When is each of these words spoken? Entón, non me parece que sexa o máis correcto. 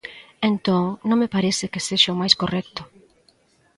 Entón, 0.49 0.83
non 1.07 1.17
me 1.21 1.31
parece 1.35 1.65
que 1.71 1.85
sexa 1.87 2.13
o 2.15 2.19
máis 2.21 2.33
correcto. 2.41 2.81